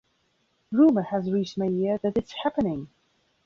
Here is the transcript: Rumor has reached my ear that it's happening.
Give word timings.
Rumor 0.71 1.03
has 1.03 1.29
reached 1.31 1.59
my 1.59 1.67
ear 1.67 1.99
that 2.01 2.17
it's 2.17 2.33
happening. 2.43 2.89